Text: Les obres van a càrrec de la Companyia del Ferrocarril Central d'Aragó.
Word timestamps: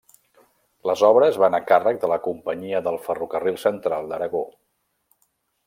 Les 0.89 1.03
obres 1.09 1.37
van 1.43 1.57
a 1.57 1.59
càrrec 1.73 1.99
de 2.05 2.09
la 2.13 2.17
Companyia 2.29 2.81
del 2.87 2.99
Ferrocarril 3.05 3.61
Central 3.65 4.11
d'Aragó. 4.13 4.43